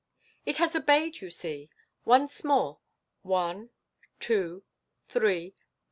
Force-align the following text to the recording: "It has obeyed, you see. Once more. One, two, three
"It 0.47 0.57
has 0.57 0.75
obeyed, 0.75 1.21
you 1.21 1.29
see. 1.29 1.69
Once 2.05 2.43
more. 2.43 2.79
One, 3.21 3.69
two, 4.19 4.63
three 5.07 5.53